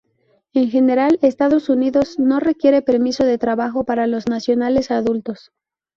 En 0.53 0.71
general, 0.71 1.19
Estados 1.21 1.69
Unidos 1.69 2.17
no 2.17 2.39
requiere 2.39 2.81
permiso 2.81 3.23
de 3.23 3.37
trabajo 3.37 3.83
para 3.83 4.07
los 4.07 4.27
nacionales 4.27 4.89
adultos. 4.89 5.51